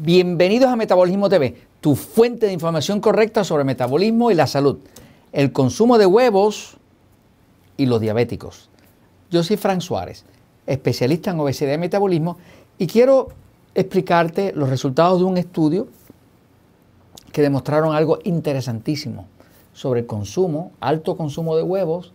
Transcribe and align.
Bienvenidos 0.00 0.70
a 0.70 0.76
Metabolismo 0.76 1.28
TV, 1.28 1.56
tu 1.80 1.96
fuente 1.96 2.46
de 2.46 2.52
información 2.52 3.00
correcta 3.00 3.42
sobre 3.42 3.64
metabolismo 3.64 4.30
y 4.30 4.34
la 4.36 4.46
salud, 4.46 4.78
el 5.32 5.50
consumo 5.50 5.98
de 5.98 6.06
huevos 6.06 6.76
y 7.76 7.86
los 7.86 8.00
diabéticos. 8.00 8.70
Yo 9.28 9.42
soy 9.42 9.56
Frank 9.56 9.80
Suárez, 9.80 10.24
especialista 10.68 11.32
en 11.32 11.40
obesidad 11.40 11.74
y 11.74 11.78
metabolismo, 11.78 12.38
y 12.78 12.86
quiero 12.86 13.30
explicarte 13.74 14.52
los 14.52 14.68
resultados 14.68 15.18
de 15.18 15.24
un 15.24 15.36
estudio 15.36 15.88
que 17.32 17.42
demostraron 17.42 17.92
algo 17.92 18.20
interesantísimo 18.22 19.26
sobre 19.72 20.02
el 20.02 20.06
consumo, 20.06 20.70
alto 20.78 21.16
consumo 21.16 21.56
de 21.56 21.64
huevos 21.64 22.12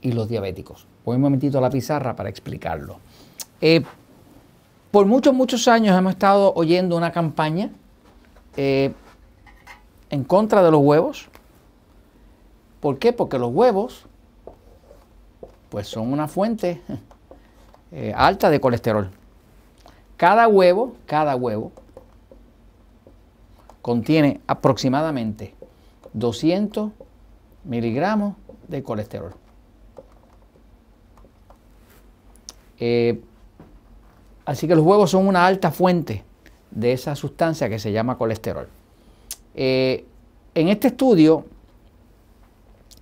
y 0.00 0.12
los 0.12 0.26
diabéticos. 0.26 0.86
Voy 1.04 1.16
un 1.16 1.20
momentito 1.20 1.58
a 1.58 1.60
la 1.60 1.68
pizarra 1.68 2.16
para 2.16 2.30
explicarlo. 2.30 2.96
Eh, 3.60 3.82
por 4.94 5.06
muchos, 5.06 5.34
muchos 5.34 5.66
años 5.66 5.98
hemos 5.98 6.12
estado 6.12 6.52
oyendo 6.54 6.96
una 6.96 7.10
campaña 7.10 7.68
eh, 8.56 8.92
en 10.08 10.22
contra 10.22 10.62
de 10.62 10.70
los 10.70 10.80
huevos. 10.84 11.28
¿Por 12.78 13.00
qué? 13.00 13.12
Porque 13.12 13.36
los 13.36 13.52
huevos 13.52 14.06
pues 15.68 15.88
son 15.88 16.12
una 16.12 16.28
fuente 16.28 16.80
eh, 17.90 18.12
alta 18.16 18.50
de 18.50 18.60
colesterol. 18.60 19.10
Cada 20.16 20.46
huevo, 20.46 20.94
cada 21.06 21.34
huevo 21.34 21.72
contiene 23.82 24.42
aproximadamente 24.46 25.56
200 26.12 26.92
miligramos 27.64 28.36
de 28.68 28.84
colesterol. 28.84 29.34
Eh, 32.78 33.20
Así 34.44 34.68
que 34.68 34.74
los 34.74 34.84
huevos 34.84 35.10
son 35.10 35.26
una 35.26 35.46
alta 35.46 35.70
fuente 35.70 36.22
de 36.70 36.92
esa 36.92 37.16
sustancia 37.16 37.68
que 37.68 37.78
se 37.78 37.92
llama 37.92 38.18
colesterol. 38.18 38.68
Eh, 39.54 40.04
en 40.54 40.68
este 40.68 40.88
estudio 40.88 41.44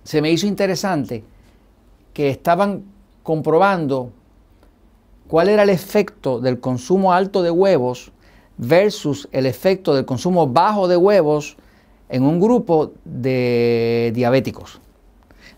se 0.03 0.21
me 0.21 0.31
hizo 0.31 0.47
interesante 0.47 1.23
que 2.13 2.29
estaban 2.29 2.83
comprobando 3.23 4.11
cuál 5.27 5.49
era 5.49 5.63
el 5.63 5.69
efecto 5.69 6.39
del 6.39 6.59
consumo 6.59 7.13
alto 7.13 7.41
de 7.41 7.51
huevos 7.51 8.11
versus 8.57 9.27
el 9.31 9.45
efecto 9.45 9.95
del 9.95 10.05
consumo 10.05 10.47
bajo 10.47 10.87
de 10.87 10.97
huevos 10.97 11.57
en 12.09 12.23
un 12.23 12.39
grupo 12.39 12.91
de 13.03 14.11
diabéticos. 14.13 14.79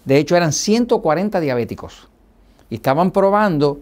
De 0.05 0.17
hecho, 0.17 0.38
eran 0.38 0.53
140 0.53 1.39
diabéticos. 1.39 2.08
Y 2.70 2.75
estaban 2.75 3.11
probando 3.11 3.81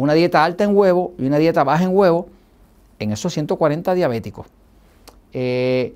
una 0.00 0.14
dieta 0.14 0.42
alta 0.42 0.64
en 0.64 0.74
huevo 0.74 1.12
y 1.18 1.26
una 1.26 1.36
dieta 1.36 1.62
baja 1.62 1.84
en 1.84 1.94
huevo 1.94 2.28
en 2.98 3.12
esos 3.12 3.34
140 3.34 3.94
diabéticos. 3.94 4.46
Eh, 5.34 5.94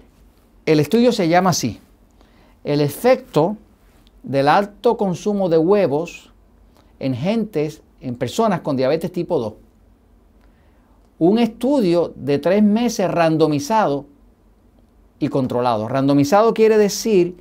el 0.67 0.81
estudio 0.81 1.11
se 1.11 1.27
llama 1.29 1.51
así, 1.51 1.81
el 2.65 2.83
efecto 2.83 3.57
del 4.23 4.49
alto 4.49 4.99
consumo 4.99 5.49
de 5.49 5.57
huevos 5.57 6.33
en 6.99 7.15
gentes, 7.15 7.83
en 8.01 8.15
personas 8.17 8.61
con 8.61 8.77
diabetes 8.77 9.11
tipo 9.11 9.39
2. 9.39 9.55
Un 11.21 11.39
estudio 11.39 12.13
de 12.15 12.39
tres 12.39 12.63
meses 12.63 13.11
randomizado 13.11 14.05
y 15.19 15.29
controlado. 15.29 15.89
Randomizado 15.89 16.53
quiere 16.53 16.77
decir 16.77 17.37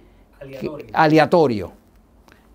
aleatorio 0.94 1.74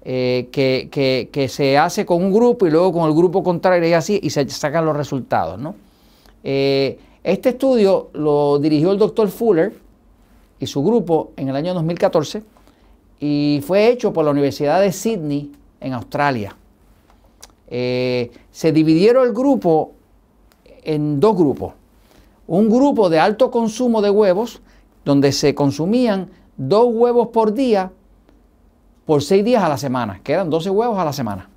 eh, 0.03 0.49
que, 0.53 1.49
se 1.49 1.77
hace 1.77 2.07
con 2.07 2.23
un 2.23 2.33
grupo 2.33 2.67
y 2.67 2.71
luego 2.71 2.93
con 2.93 3.09
el 3.09 3.15
grupo 3.15 3.43
contrario 3.43 3.89
y 3.89 3.93
así, 3.93 4.21
y 4.23 4.31
se 4.31 4.49
sacan 4.49 4.85
los 4.85 4.97
resultados. 4.97 5.61
Eh, 6.45 6.99
este 7.25 7.51
estudio 7.51 8.11
lo 8.15 8.59
dirigió 8.59 8.93
el 8.93 8.99
doctor 8.99 9.29
Fuller 9.29 9.75
y 10.61 10.67
su 10.67 10.83
grupo 10.83 11.33
en 11.37 11.49
el 11.49 11.57
año 11.57 11.75
2014 11.75 12.43
y 13.21 13.61
fue 13.67 13.89
hecho 13.89 14.13
por 14.13 14.25
la 14.25 14.31
Universidad 14.31 14.81
de 14.81 14.93
Sydney 14.93 15.53
en 15.81 15.93
Australia. 15.93 16.57
Eh, 17.67 18.31
se 18.51 18.73
dividieron 18.73 19.27
el 19.27 19.35
grupo 19.35 19.93
en 20.85 21.21
dos 21.21 21.37
grupos. 21.37 21.75
Un 22.47 22.71
grupo 22.71 23.11
de 23.11 23.19
alto 23.19 23.51
consumo 23.51 24.01
de 24.01 24.11
huevos, 24.11 24.63
donde 25.05 25.33
se 25.33 25.55
consumían 25.55 26.31
dos 26.57 26.87
huevos 26.91 27.29
por 27.29 27.53
día 27.53 27.93
por 29.09 29.23
seis 29.23 29.43
días 29.43 29.63
a 29.65 29.71
la 29.71 29.79
semana, 29.79 30.21
que 30.23 30.35
eran 30.35 30.51
12 30.51 30.69
huevos 30.69 30.99
a 30.99 31.03
la 31.07 31.15
semana. 31.15 31.49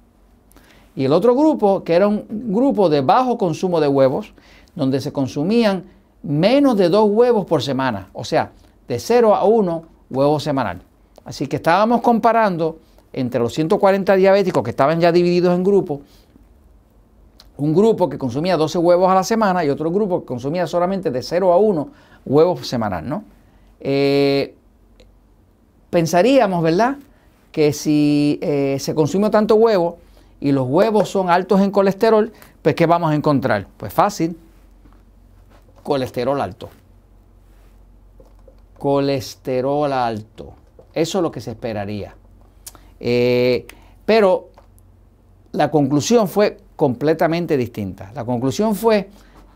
Y 0.95 1.03
el 1.03 1.11
otro 1.11 1.35
grupo, 1.35 1.83
que 1.83 1.93
era 1.93 2.07
un 2.07 2.25
grupo 2.29 2.87
de 2.87 3.01
bajo 3.01 3.37
consumo 3.37 3.81
de 3.81 3.89
huevos, 3.89 4.33
donde 4.73 5.01
se 5.01 5.11
consumían 5.11 5.83
menos 6.23 6.77
de 6.77 6.87
dos 6.87 7.09
huevos 7.09 7.45
por 7.45 7.61
semana, 7.61 8.07
o 8.13 8.23
sea, 8.23 8.53
de 8.87 8.97
0 8.97 9.35
a 9.35 9.43
1 9.43 9.83
huevos 10.09 10.43
semanal. 10.43 10.81
Así 11.25 11.47
que 11.47 11.57
estábamos 11.57 11.99
comparando 11.99 12.79
entre 13.11 13.41
los 13.41 13.53
140 13.53 14.15
diabéticos 14.15 14.63
que 14.63 14.69
estaban 14.69 15.01
ya 15.01 15.11
divididos 15.11 15.53
en 15.53 15.65
grupos, 15.65 15.99
un 17.57 17.73
grupo 17.73 18.07
que 18.07 18.17
consumía 18.17 18.55
12 18.55 18.77
huevos 18.77 19.11
a 19.11 19.15
la 19.15 19.25
semana 19.25 19.65
y 19.65 19.69
otro 19.69 19.91
grupo 19.91 20.21
que 20.21 20.25
consumía 20.25 20.67
solamente 20.67 21.11
de 21.11 21.21
0 21.21 21.51
a 21.51 21.57
1 21.57 21.89
huevos 22.25 22.65
semanal, 22.65 23.09
¿no? 23.09 23.25
Eh, 23.81 24.55
pensaríamos, 25.89 26.63
¿verdad? 26.63 26.95
Que 27.51 27.73
si 27.73 28.39
eh, 28.41 28.77
se 28.79 28.95
consume 28.95 29.29
tanto 29.29 29.55
huevo 29.55 29.97
y 30.39 30.51
los 30.51 30.67
huevos 30.67 31.09
son 31.09 31.29
altos 31.29 31.61
en 31.61 31.71
colesterol, 31.71 32.31
pues 32.61 32.75
¿qué 32.75 32.85
vamos 32.85 33.11
a 33.11 33.15
encontrar? 33.15 33.67
Pues 33.77 33.93
fácil, 33.93 34.37
colesterol 35.83 36.39
alto. 36.39 36.69
Colesterol 38.77 39.91
alto. 39.91 40.53
Eso 40.93 41.19
es 41.19 41.21
lo 41.21 41.31
que 41.31 41.41
se 41.41 41.51
esperaría. 41.51 42.15
Eh, 42.99 43.65
pero 44.05 44.49
la 45.51 45.69
conclusión 45.69 46.27
fue 46.27 46.57
completamente 46.75 47.57
distinta. 47.57 48.11
La 48.15 48.25
conclusión 48.25 48.75
fue 48.75 49.09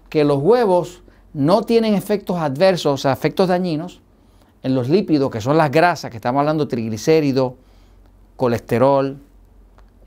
que 0.10 0.24
los 0.24 0.42
huevos 0.42 1.02
no 1.34 1.64
tienen 1.64 1.96
efectos 1.96 2.38
adversos, 2.38 2.94
o 2.94 2.98
sea, 2.98 3.14
efectos 3.14 3.48
dañinos 3.48 4.02
en 4.64 4.76
los 4.76 4.90
lípidos, 4.90 5.30
que 5.32 5.42
son 5.42 5.58
las 5.58 5.72
grasas, 5.72 6.10
que 6.12 6.18
estamos 6.18 6.40
hablando 6.40 6.68
triglicéridos, 6.68 7.54
colesterol 8.36 9.18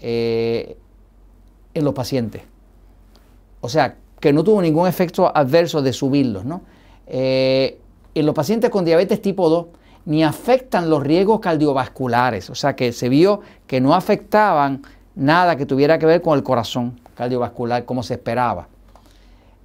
eh, 0.01 0.77
en 1.75 1.85
los 1.85 1.95
pacientes. 1.95 2.43
O 3.61 3.69
sea, 3.69 3.97
que 4.21 4.33
no 4.33 4.45
tuvo 4.45 4.63
ningún 4.63 4.89
efecto 4.89 5.31
adverso 5.35 5.83
de 5.83 5.93
subirlos. 5.93 6.45
¿no? 6.45 6.63
Eh, 7.07 7.79
en 8.15 8.27
los 8.27 8.35
pacientes 8.35 8.71
con 8.71 8.85
diabetes 8.85 9.23
tipo 9.23 9.49
2 9.49 9.67
ni 10.07 10.25
afectan 10.25 10.89
los 10.89 11.03
riesgos 11.03 11.41
cardiovasculares, 11.41 12.49
o 12.49 12.55
sea 12.55 12.75
que 12.75 12.93
se 12.93 13.11
vio 13.11 13.41
que 13.67 13.79
no 13.79 13.95
afectaban 13.95 14.81
nada 15.15 15.57
que 15.57 15.67
tuviera 15.67 15.99
que 15.99 16.07
ver 16.07 16.23
con 16.23 16.37
el 16.39 16.43
corazón 16.43 16.99
cardiovascular 17.15 17.85
como 17.85 18.03
se 18.03 18.15
esperaba. 18.15 18.69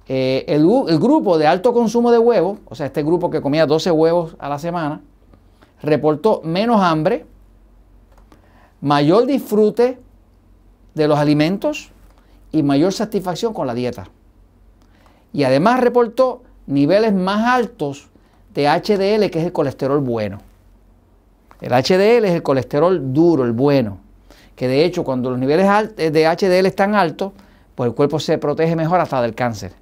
Eh, 0.06 0.44
el, 0.48 0.68
el, 0.88 0.98
grupo 0.98 1.38
de 1.38 1.46
alto 1.46 1.72
consumo 1.72 2.10
de 2.10 2.18
huevos, 2.18 2.58
o 2.66 2.74
sea, 2.74 2.86
este 2.86 3.02
grupo 3.02 3.30
que 3.30 3.40
comía 3.40 3.64
12 3.64 3.90
huevos 3.90 4.36
a 4.38 4.50
la 4.50 4.58
semana, 4.58 5.00
reportó 5.80 6.42
menos 6.44 6.82
hambre, 6.82 7.24
mayor 8.84 9.24
disfrute 9.24 9.98
de 10.92 11.08
los 11.08 11.18
alimentos 11.18 11.90
y 12.52 12.62
mayor 12.62 12.92
satisfacción 12.92 13.54
con 13.54 13.66
la 13.66 13.72
dieta. 13.72 14.08
Y 15.32 15.44
además 15.44 15.80
reportó 15.80 16.42
niveles 16.66 17.14
más 17.14 17.48
altos 17.48 18.08
de 18.52 18.68
HDL, 18.68 19.30
que 19.30 19.38
es 19.38 19.46
el 19.46 19.52
colesterol 19.52 20.00
bueno. 20.00 20.42
El 21.62 21.70
HDL 21.70 22.26
es 22.26 22.32
el 22.32 22.42
colesterol 22.42 23.14
duro, 23.14 23.44
el 23.44 23.52
bueno, 23.52 24.00
que 24.54 24.68
de 24.68 24.84
hecho 24.84 25.02
cuando 25.02 25.30
los 25.30 25.38
niveles 25.38 25.66
de 25.96 26.26
HDL 26.26 26.66
están 26.66 26.94
altos, 26.94 27.32
pues 27.74 27.88
el 27.88 27.94
cuerpo 27.94 28.20
se 28.20 28.36
protege 28.36 28.76
mejor 28.76 29.00
hasta 29.00 29.22
del 29.22 29.34
cáncer. 29.34 29.72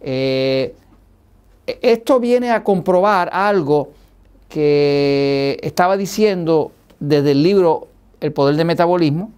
Eh, 0.00 0.74
esto 1.66 2.18
viene 2.18 2.52
a 2.52 2.64
comprobar 2.64 3.28
algo 3.30 3.90
que 4.48 5.60
estaba 5.62 5.98
diciendo 5.98 6.72
desde 7.02 7.32
el 7.32 7.42
libro 7.42 7.88
El 8.20 8.32
poder 8.32 8.54
del 8.54 8.64
metabolismo, 8.64 9.32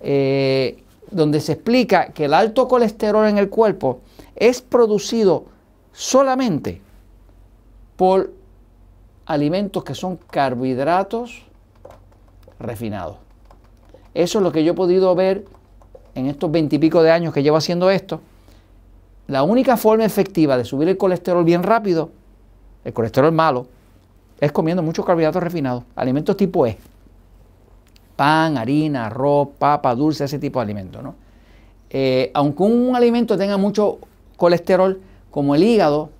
eh, 0.00 0.82
donde 1.10 1.38
se 1.40 1.52
explica 1.52 2.06
que 2.06 2.24
el 2.24 2.32
alto 2.32 2.66
colesterol 2.66 3.26
en 3.26 3.36
el 3.36 3.50
cuerpo 3.50 4.00
es 4.34 4.62
producido 4.62 5.44
solamente 5.92 6.80
por 7.96 8.32
alimentos 9.26 9.84
que 9.84 9.94
son 9.94 10.18
carbohidratos 10.30 11.42
refinados. 12.58 13.18
Eso 14.14 14.38
es 14.38 14.42
lo 14.42 14.50
que 14.50 14.64
yo 14.64 14.72
he 14.72 14.74
podido 14.74 15.14
ver 15.14 15.44
en 16.14 16.26
estos 16.26 16.50
veintipico 16.50 17.02
de 17.02 17.10
años 17.10 17.34
que 17.34 17.42
llevo 17.42 17.58
haciendo 17.58 17.90
esto. 17.90 18.20
La 19.26 19.42
única 19.42 19.76
forma 19.76 20.06
efectiva 20.06 20.56
de 20.56 20.64
subir 20.64 20.88
el 20.88 20.96
colesterol 20.96 21.44
bien 21.44 21.62
rápido, 21.62 22.10
el 22.82 22.94
colesterol 22.94 23.32
malo, 23.32 23.66
es 24.40 24.52
comiendo 24.52 24.82
muchos 24.82 25.04
carbohidratos 25.04 25.42
refinados, 25.42 25.84
alimentos 25.94 26.34
tipo 26.36 26.66
E 26.66 26.78
pan, 28.16 28.58
harina, 28.58 29.06
arroz, 29.06 29.48
papa, 29.58 29.94
dulce, 29.94 30.24
ese 30.24 30.38
tipo 30.38 30.58
de 30.58 30.64
alimentos. 30.64 31.02
Eh, 31.90 32.30
aunque 32.34 32.62
un 32.62 32.96
alimento 32.96 33.36
tenga 33.36 33.56
mucho 33.56 33.98
colesterol, 34.36 35.00
como 35.30 35.54
el 35.54 35.62
hígado 35.62 36.10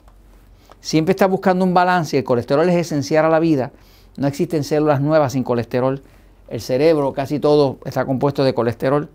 siempre 0.80 1.12
está 1.12 1.26
buscando 1.26 1.64
un 1.64 1.74
balance. 1.74 2.18
El 2.18 2.24
colesterol 2.24 2.68
es 2.68 2.76
esencial 2.76 3.24
a 3.24 3.28
la 3.28 3.38
vida. 3.38 3.72
No 4.16 4.26
existen 4.26 4.64
células 4.64 5.00
nuevas 5.00 5.32
sin 5.32 5.42
colesterol. 5.42 6.02
El 6.48 6.60
cerebro, 6.60 7.12
casi 7.12 7.40
todo 7.40 7.78
está 7.84 8.04
compuesto 8.04 8.44
de 8.44 8.54
colesterol. 8.54 9.08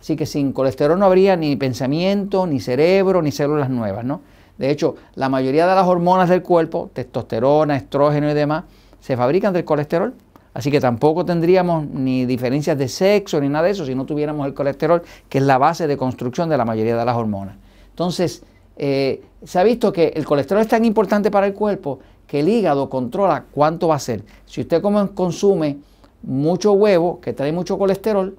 Así 0.00 0.16
que 0.16 0.26
sin 0.26 0.52
colesterol 0.52 0.98
no 0.98 1.06
habría 1.06 1.34
ni 1.34 1.56
pensamiento, 1.56 2.46
ni 2.46 2.60
cerebro, 2.60 3.22
ni 3.22 3.32
células 3.32 3.70
nuevas, 3.70 4.04
¿no? 4.04 4.20
De 4.58 4.70
hecho, 4.70 4.96
la 5.14 5.28
mayoría 5.28 5.66
de 5.66 5.74
las 5.74 5.86
hormonas 5.86 6.28
del 6.28 6.42
cuerpo, 6.42 6.90
testosterona, 6.92 7.76
estrógeno 7.76 8.30
y 8.30 8.34
demás, 8.34 8.64
se 9.00 9.16
fabrican 9.16 9.52
del 9.52 9.64
colesterol. 9.64 10.14
Así 10.54 10.70
que 10.70 10.80
tampoco 10.80 11.24
tendríamos 11.24 11.86
ni 11.88 12.26
diferencias 12.26 12.78
de 12.78 12.86
sexo 12.88 13.40
ni 13.40 13.48
nada 13.48 13.64
de 13.64 13.72
eso 13.72 13.84
si 13.84 13.94
no 13.94 14.06
tuviéramos 14.06 14.46
el 14.46 14.54
colesterol, 14.54 15.02
que 15.28 15.38
es 15.38 15.44
la 15.44 15.58
base 15.58 15.88
de 15.88 15.96
construcción 15.96 16.48
de 16.48 16.56
la 16.56 16.64
mayoría 16.64 16.96
de 16.96 17.04
las 17.04 17.16
hormonas. 17.16 17.56
Entonces, 17.90 18.44
eh, 18.76 19.22
se 19.42 19.58
ha 19.58 19.64
visto 19.64 19.92
que 19.92 20.12
el 20.14 20.24
colesterol 20.24 20.62
es 20.62 20.68
tan 20.68 20.84
importante 20.84 21.30
para 21.30 21.46
el 21.46 21.54
cuerpo 21.54 21.98
que 22.28 22.40
el 22.40 22.48
hígado 22.48 22.88
controla 22.88 23.44
cuánto 23.50 23.88
va 23.88 23.96
a 23.96 23.98
ser. 23.98 24.22
Si 24.46 24.60
usted 24.60 24.80
consume 24.80 25.78
mucho 26.22 26.72
huevo 26.72 27.20
que 27.20 27.32
trae 27.32 27.52
mucho 27.52 27.76
colesterol, 27.76 28.36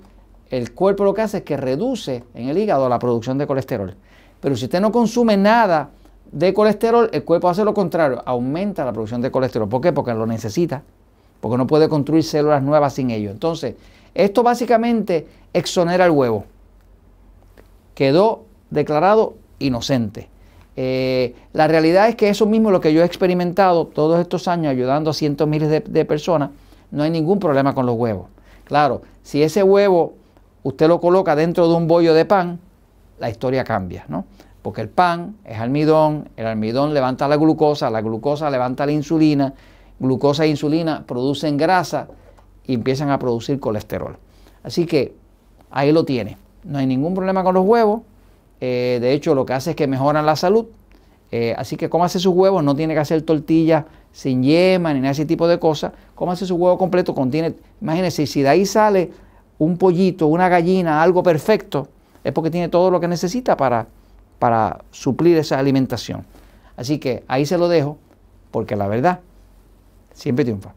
el 0.49 0.73
cuerpo 0.73 1.03
lo 1.03 1.13
que 1.13 1.21
hace 1.21 1.37
es 1.37 1.43
que 1.43 1.57
reduce 1.57 2.23
en 2.33 2.47
el 2.47 2.57
hígado 2.57 2.87
la 2.87 2.97
producción 2.97 3.37
de 3.37 3.45
colesterol. 3.45 3.93
Pero 4.39 4.55
si 4.55 4.65
usted 4.65 4.79
no 4.79 4.91
consume 4.91 5.35
nada 5.35 5.89
de 6.31 6.53
colesterol, 6.53 7.09
el 7.11 7.23
cuerpo 7.23 7.49
hace 7.49 7.65
lo 7.65 7.73
contrario, 7.73 8.21
aumenta 8.25 8.85
la 8.85 8.93
producción 8.93 9.21
de 9.21 9.31
colesterol. 9.31 9.67
¿Por 9.67 9.81
qué? 9.81 9.91
Porque 9.91 10.13
lo 10.13 10.25
necesita 10.25 10.81
porque 11.45 11.57
no 11.57 11.67
puede 11.67 11.87
construir 11.89 12.23
células 12.23 12.63
nuevas 12.63 12.93
sin 12.93 13.11
ello. 13.11 13.29
Entonces, 13.29 13.75
esto 14.15 14.41
básicamente 14.41 15.27
exonera 15.53 16.05
el 16.05 16.09
huevo. 16.09 16.45
Quedó 17.93 18.45
declarado 18.71 19.35
inocente. 19.59 20.27
Eh, 20.75 21.35
la 21.53 21.67
realidad 21.67 22.09
es 22.09 22.15
que 22.15 22.29
eso 22.29 22.47
mismo 22.47 22.69
es 22.69 22.73
lo 22.73 22.81
que 22.81 22.93
yo 22.93 23.03
he 23.03 23.05
experimentado 23.05 23.85
todos 23.85 24.19
estos 24.19 24.47
años 24.47 24.71
ayudando 24.71 25.11
a 25.11 25.13
cientos 25.13 25.47
miles 25.47 25.69
de, 25.69 25.81
de 25.81 26.03
personas. 26.03 26.49
No 26.89 27.03
hay 27.03 27.11
ningún 27.11 27.37
problema 27.37 27.75
con 27.75 27.85
los 27.85 27.95
huevos. 27.95 28.25
Claro, 28.63 29.03
si 29.21 29.43
ese 29.43 29.61
huevo 29.61 30.15
usted 30.63 30.87
lo 30.87 30.99
coloca 30.99 31.35
dentro 31.35 31.67
de 31.67 31.75
un 31.75 31.87
bollo 31.87 32.15
de 32.15 32.25
pan, 32.25 32.59
la 33.19 33.29
historia 33.29 33.63
cambia, 33.63 34.05
¿no? 34.07 34.25
Porque 34.63 34.81
el 34.81 34.89
pan 34.89 35.35
es 35.45 35.59
almidón, 35.59 36.27
el 36.37 36.47
almidón 36.47 36.95
levanta 36.95 37.27
la 37.27 37.37
glucosa, 37.37 37.91
la 37.91 38.01
glucosa 38.01 38.49
levanta 38.49 38.87
la 38.87 38.93
insulina, 38.93 39.53
glucosa 39.99 40.45
e 40.45 40.49
insulina 40.49 41.05
producen 41.05 41.57
grasa 41.57 42.07
y 42.65 42.73
empiezan 42.73 43.09
a 43.09 43.19
producir 43.19 43.59
colesterol. 43.59 44.17
Así 44.63 44.85
que 44.85 45.13
ahí 45.71 45.91
lo 45.91 46.05
tiene. 46.05 46.37
No 46.63 46.79
hay 46.79 46.87
ningún 46.87 47.13
problema 47.13 47.43
con 47.43 47.53
los 47.53 47.65
huevos. 47.65 48.01
Eh, 48.59 48.97
de 49.01 49.13
hecho, 49.13 49.35
lo 49.35 49.45
que 49.45 49.53
hace 49.53 49.71
es 49.71 49.75
que 49.75 49.87
mejoran 49.87 50.25
la 50.25 50.35
salud. 50.35 50.65
Eh, 51.31 51.53
así 51.57 51.75
que 51.75 51.89
hace 52.01 52.19
sus 52.19 52.33
huevos, 52.33 52.63
no 52.63 52.75
tiene 52.75 52.93
que 52.93 52.99
hacer 52.99 53.21
tortillas 53.23 53.85
sin 54.11 54.43
yema 54.43 54.93
ni 54.93 55.01
nada 55.01 55.11
ese 55.11 55.25
tipo 55.25 55.47
de 55.47 55.59
cosas. 55.59 55.91
hace 56.27 56.45
su 56.45 56.55
huevo 56.55 56.77
completo, 56.77 57.13
contiene, 57.13 57.55
imagínense, 57.81 58.25
si 58.25 58.41
de 58.41 58.49
ahí 58.49 58.65
sale 58.65 59.11
un 59.57 59.77
pollito, 59.77 60.27
una 60.27 60.49
gallina, 60.49 61.01
algo 61.01 61.23
perfecto, 61.23 61.87
es 62.23 62.31
porque 62.31 62.49
tiene 62.49 62.69
todo 62.69 62.91
lo 62.91 62.99
que 62.99 63.07
necesita 63.07 63.57
para, 63.57 63.87
para 64.39 64.79
suplir 64.91 65.37
esa 65.37 65.59
alimentación. 65.59 66.25
Así 66.77 66.99
que 66.99 67.23
ahí 67.27 67.45
se 67.45 67.57
lo 67.57 67.67
dejo, 67.67 67.97
porque 68.51 68.75
la 68.75 68.87
verdad 68.87 69.19
siempre 70.15 70.43
triunfa. 70.45 70.73